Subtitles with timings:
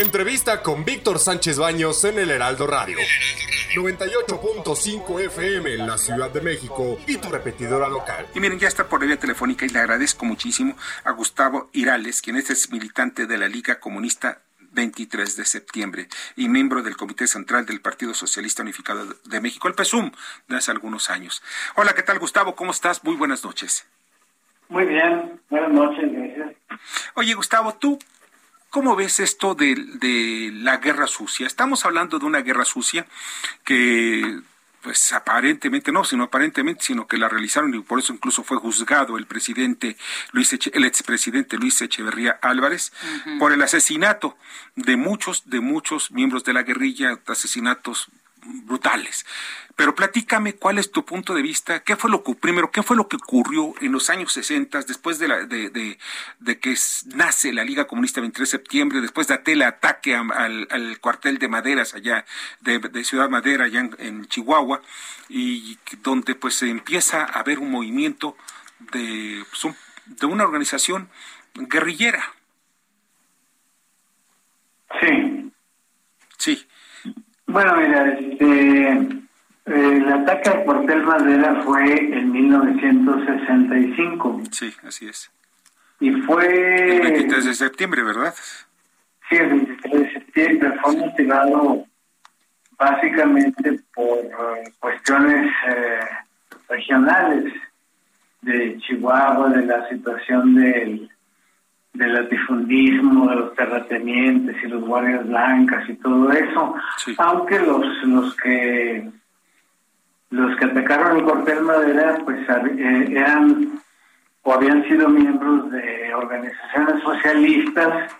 [0.00, 2.96] Entrevista con Víctor Sánchez Baños en el Heraldo Radio.
[3.74, 8.26] 98.5 FM en la Ciudad de México y tu repetidora local.
[8.34, 10.74] Y miren, ya está por la vía telefónica y le agradezco muchísimo
[11.04, 14.38] a Gustavo Irales, quien es militante de la Liga Comunista
[14.72, 19.74] 23 de septiembre y miembro del Comité Central del Partido Socialista Unificado de México, el
[19.74, 20.12] PESUM,
[20.48, 21.42] de hace algunos años.
[21.76, 22.54] Hola, ¿qué tal Gustavo?
[22.54, 23.04] ¿Cómo estás?
[23.04, 23.86] Muy buenas noches.
[24.70, 26.56] Muy bien, buenas noches, gracias.
[27.14, 27.98] Oye, Gustavo, ¿tú
[28.70, 31.46] cómo ves esto de, de la guerra sucia?
[31.46, 33.06] Estamos hablando de una guerra sucia
[33.64, 34.40] que
[34.82, 39.18] pues aparentemente no, sino aparentemente, sino que la realizaron y por eso incluso fue juzgado
[39.18, 39.96] el presidente
[40.32, 42.92] Luis el expresidente Luis Echeverría Álvarez
[43.38, 44.38] por el asesinato
[44.76, 48.08] de muchos de muchos miembros de la guerrilla, asesinatos
[48.42, 49.26] brutales.
[50.00, 53.06] Platícame cuál es tu punto de vista, qué fue lo que, primero, qué fue lo
[53.06, 55.68] que ocurrió en los años 60, después de, la, de,
[56.38, 56.74] de, que
[57.14, 61.48] nace la Liga Comunista 23 de septiembre, después de aquel ataque al, al, cuartel de
[61.48, 62.24] Maderas allá,
[62.62, 64.80] de, Ciudad Madera, allá en, Chihuahua,
[65.28, 68.38] y donde pues se empieza a ver un movimiento
[68.92, 69.76] de, pues,
[70.06, 71.10] de una organización
[71.52, 72.24] guerrillera.
[74.98, 75.52] Sí.
[76.38, 76.66] Sí.
[77.44, 79.28] Bueno, mira, este
[79.66, 84.42] el ataque al cuartel Madera fue en 1965.
[84.50, 85.30] Sí, así es.
[86.00, 86.96] Y fue...
[86.96, 88.34] El 23 de septiembre, ¿verdad?
[89.28, 90.72] Sí, el 23 de septiembre.
[90.82, 91.84] Fue motivado
[92.78, 96.00] básicamente por eh, cuestiones eh,
[96.68, 97.52] regionales
[98.40, 101.10] de Chihuahua, de la situación del,
[101.92, 106.74] del latifundismo, de los terratenientes y los guardias blancas y todo eso.
[107.18, 109.10] Aunque los, los que
[110.30, 113.80] los que atacaron el cuartel Madera pues eh, eran
[114.42, 118.12] o habían sido miembros de organizaciones socialistas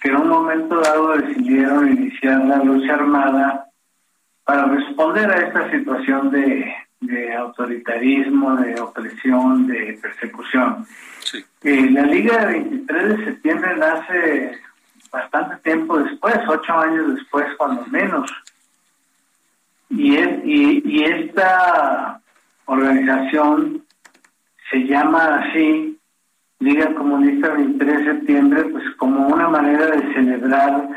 [0.00, 3.66] que en un momento dado decidieron iniciar la lucha armada
[4.44, 6.74] para responder a esta situación de,
[7.36, 10.86] autoritarismo, de opresión, de persecución.
[11.62, 14.60] Eh, la Liga de 23 de septiembre nace
[15.10, 18.30] bastante tiempo después, ocho años después, cuando menos.
[19.88, 22.20] Y, es, y, esta
[22.66, 23.84] organización
[24.70, 25.98] se llama así,
[26.58, 30.88] Liga Comunista 23 de septiembre, pues como una manera de celebrar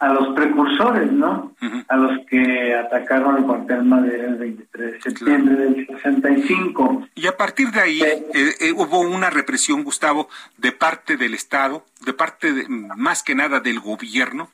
[0.00, 1.54] a los precursores, ¿no?
[1.88, 7.06] A los que atacaron el cuartel Madera el 23 de septiembre del 65.
[7.14, 11.84] Y a partir de ahí eh, eh, hubo una represión, Gustavo, de parte del Estado,
[12.00, 14.48] de parte de, más que nada del gobierno,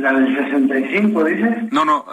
[0.00, 1.72] la del 65, dices?
[1.72, 2.06] No, no,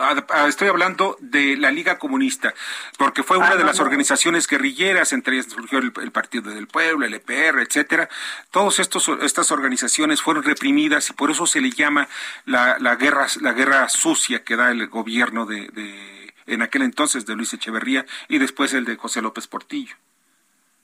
[0.47, 2.53] estoy hablando de la Liga Comunista,
[2.97, 7.05] porque fue una ah, de las organizaciones guerrilleras, entre ellas surgió el, Partido del Pueblo,
[7.05, 8.09] el EPR, etcétera.
[8.51, 12.07] Todas estas organizaciones fueron reprimidas y por eso se le llama
[12.45, 17.25] la, la guerra la guerra sucia que da el gobierno de, de en aquel entonces
[17.25, 19.95] de Luis Echeverría y después el de José López Portillo.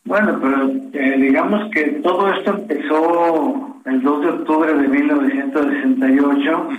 [0.06, 6.70] Bueno, pero eh, digamos que todo esto empezó el 2 de octubre de 1968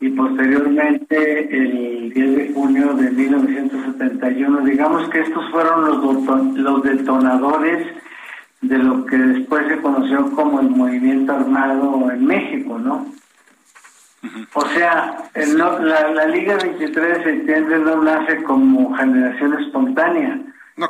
[0.00, 4.64] y posteriormente el 10 de junio de 1971.
[4.64, 7.86] Digamos que estos fueron los, los detonadores
[8.62, 13.06] de lo que después se conoció como el movimiento armado en México, ¿no?
[14.54, 20.40] O sea, la, la, Liga 23 de septiembre no nace como generación espontánea,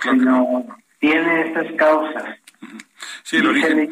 [0.03, 0.66] sino
[0.98, 2.25] tiene estas causas.
[3.22, 3.88] Sí, el origen.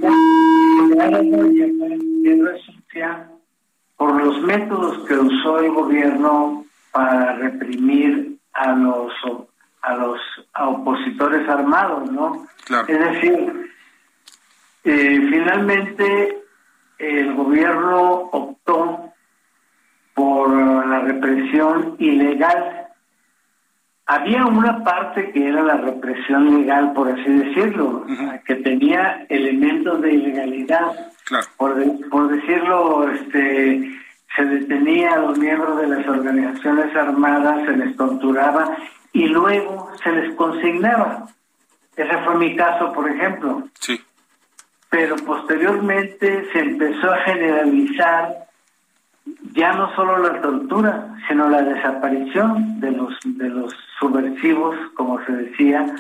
[3.99, 9.13] Por los métodos que usó el gobierno para reprimir a los
[9.83, 10.21] a los
[10.59, 12.47] opositores armados, ¿no?
[12.89, 13.71] Es decir,
[14.85, 16.43] eh, finalmente
[16.99, 19.13] el gobierno optó
[20.15, 20.51] por
[20.87, 22.88] la represión ilegal
[24.09, 28.07] había una parte que era la represión legal, por así decirlo,
[28.47, 31.13] que tenía elementos de ilegalidad.
[31.59, 31.77] Por,
[32.09, 33.93] por decirlo, este,
[34.35, 38.79] se detenía a los miembros de las organizaciones armadas, se les torturaba
[39.13, 41.29] y luego se les consignaba.
[41.95, 43.69] Ese fue mi caso, por ejemplo.
[43.79, 44.01] Sí.
[44.89, 48.48] Pero posteriormente se empezó a generalizar
[49.53, 55.33] ya no solo la tortura, sino la desaparición de los de los subversivos, como se
[55.33, 55.95] decía,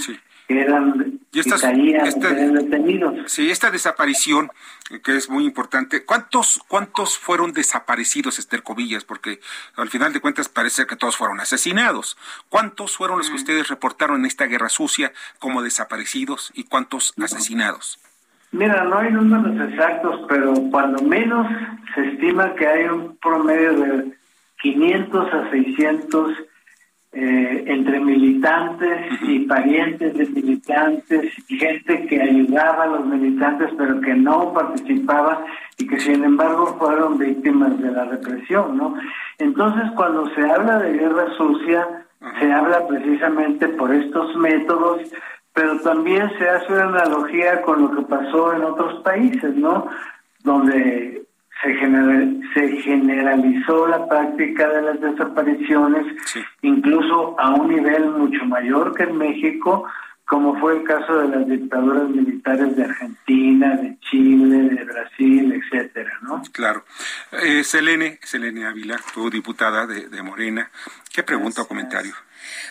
[0.46, 3.30] que eran y detenidos.
[3.30, 4.50] Sí, esta desaparición
[5.02, 6.04] que es muy importante.
[6.04, 9.04] ¿Cuántos cuántos fueron desaparecidos, Esther Cobillas?
[9.04, 9.40] Porque
[9.76, 12.16] al final de cuentas parece que todos fueron asesinados.
[12.48, 17.98] ¿Cuántos fueron los que ustedes reportaron en esta guerra sucia como desaparecidos y cuántos asesinados?
[18.52, 21.46] Mira, no hay números exactos, pero cuando menos
[21.94, 24.12] se estima que hay un promedio de
[24.62, 26.32] 500 a 600
[27.10, 33.98] eh, entre militantes y parientes de militantes y gente que ayudaba a los militantes pero
[34.02, 35.44] que no participaba
[35.78, 38.94] y que sin embargo fueron víctimas de la represión, ¿no?
[39.38, 42.06] Entonces cuando se habla de guerra sucia,
[42.40, 45.00] se habla precisamente por estos métodos,
[45.58, 49.88] pero también se hace una analogía con lo que pasó en otros países, ¿no?
[50.44, 51.26] Donde
[51.60, 51.74] se,
[52.54, 56.06] se generalizó la práctica de las desapariciones,
[56.62, 59.84] incluso a un nivel mucho mayor que en México,
[60.26, 64.77] como fue el caso de las dictaduras militares de Argentina, de Chile, de
[66.38, 66.52] ¿no?
[66.52, 66.84] Claro.
[67.32, 70.70] Eh, Selene, Selene Ávila, tu diputada de, de Morena,
[71.12, 72.14] ¿qué pregunta o comentario?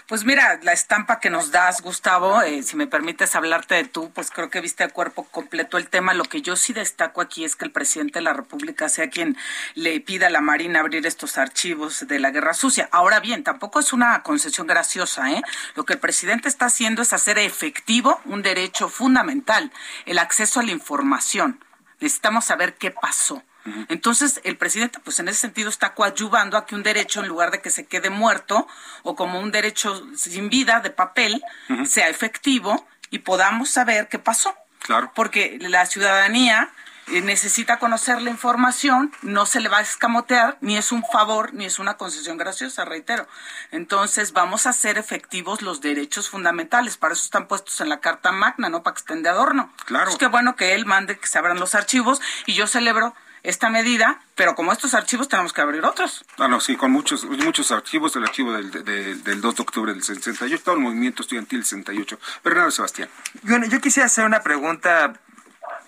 [0.08, 4.12] Pues mira, la estampa que nos das, Gustavo, eh, si me permites hablarte de tú,
[4.12, 6.14] pues creo que viste a cuerpo completo el tema.
[6.14, 9.38] Lo que yo sí destaco aquí es que el presidente de la República sea quien
[9.75, 12.88] le pida a la Marina abrir estos archivos de la guerra sucia.
[12.92, 15.42] Ahora bien, tampoco es una concesión graciosa, ¿eh?
[15.75, 19.72] Lo que el presidente está haciendo es hacer efectivo un derecho fundamental,
[20.06, 21.64] el acceso a la información.
[22.00, 23.44] Necesitamos saber qué pasó.
[23.90, 27.52] Entonces, el presidente, pues en ese sentido, está coadyuvando a que un derecho, en lugar
[27.52, 28.68] de que se quede muerto
[29.04, 31.42] o como un derecho sin vida de papel,
[31.86, 34.56] sea efectivo y podamos saber qué pasó.
[34.80, 35.12] Claro.
[35.16, 36.72] Porque la ciudadanía
[37.08, 41.54] eh, necesita conocer la información, no se le va a escamotear, ni es un favor,
[41.54, 43.28] ni es una concesión graciosa, reitero.
[43.72, 48.34] Entonces vamos a hacer efectivos los derechos fundamentales, para eso están puestos en la Carta
[48.34, 49.72] Magna, no para que estén de adorno.
[49.86, 50.12] Claro.
[50.12, 53.16] Es que bueno que él mande que se abran los archivos y yo celebro
[53.48, 56.26] esta medida, pero como estos archivos tenemos que abrir otros.
[56.38, 60.04] Ah, no, sí, con muchos muchos archivos, el archivo del, del 2 de octubre del
[60.04, 62.20] 68, todo el movimiento estudiantil del 68.
[62.44, 63.08] Bernardo Sebastián.
[63.44, 65.14] Bueno, yo quisiera hacer una pregunta,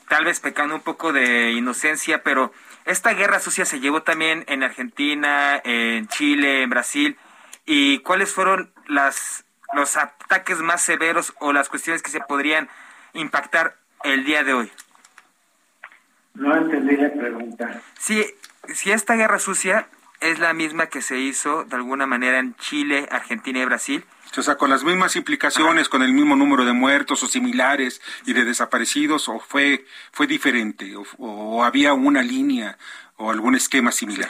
[0.07, 2.53] tal vez pecando un poco de inocencia, pero
[2.85, 7.17] esta guerra sucia se llevó también en Argentina, en Chile, en Brasil,
[7.65, 12.69] ¿y cuáles fueron las los ataques más severos o las cuestiones que se podrían
[13.11, 14.71] impactar el día de hoy?
[16.39, 17.81] No entendí la pregunta.
[17.97, 18.25] Si,
[18.73, 19.87] si esta guerra sucia
[20.21, 24.05] es la misma que se hizo de alguna manera en Chile, Argentina y Brasil.
[24.37, 28.33] O sea, con las mismas implicaciones, con el mismo número de muertos o similares y
[28.33, 32.77] de desaparecidos, o fue, fue diferente, o, había una línea
[33.17, 34.29] o algún esquema similar.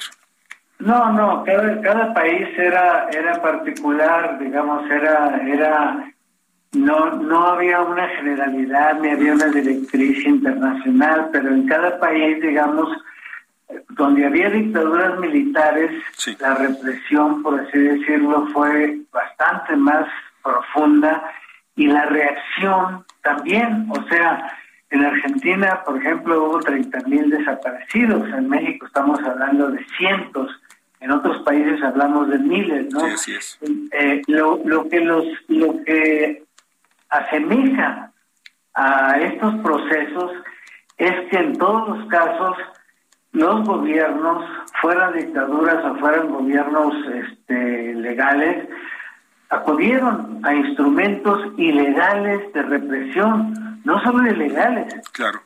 [0.79, 6.13] No, no, cada, cada país era, era particular, digamos, era, era
[6.71, 12.89] no, no había una generalidad ni había una directriz internacional, pero en cada país, digamos,
[13.89, 15.91] donde había dictaduras militares,
[16.39, 20.07] la represión, por así decirlo, fue bastante más
[20.43, 21.31] profunda
[21.75, 23.87] y la reacción también.
[23.89, 24.57] O sea,
[24.89, 30.51] en Argentina, por ejemplo, hubo 30 mil desaparecidos, en México estamos hablando de cientos,
[30.99, 33.17] en otros países hablamos de miles, ¿no?
[33.17, 33.57] Sí, es.
[33.91, 36.43] Eh, lo, lo que los, lo que
[37.09, 38.11] asemeja
[38.73, 40.31] a estos procesos
[40.97, 42.57] es que en todos los casos
[43.31, 44.43] los gobiernos,
[44.81, 48.67] fueran dictaduras o fueran gobiernos este, legales,
[49.49, 54.93] acudieron a instrumentos ilegales de represión, no solo ilegales,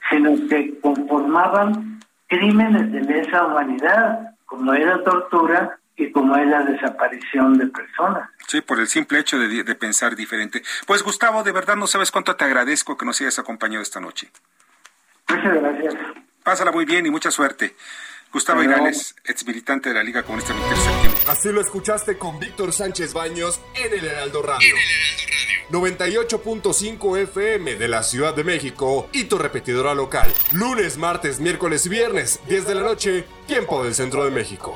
[0.10, 7.58] sino que conformaban crímenes de lesa humanidad, como era tortura y como es la desaparición
[7.58, 8.30] de personas.
[8.48, 10.64] Sí, por el simple hecho de, pensar diferente.
[10.88, 14.30] Pues Gustavo, de verdad no sabes cuánto te agradezco que nos hayas acompañado esta noche.
[15.30, 15.96] Muchas gracias.
[16.44, 17.76] Pásala muy bien y mucha suerte.
[18.34, 20.56] Gustavo Irales, ex militante de la Liga Comunista
[21.30, 24.76] Así lo escuchaste con Víctor Sánchez Baños en el Heraldo Radio.
[25.70, 30.34] 98.5 FM de la Ciudad de México y tu repetidora local.
[30.52, 34.76] Lunes, martes, miércoles y viernes, 10 de la noche, tiempo del centro de México.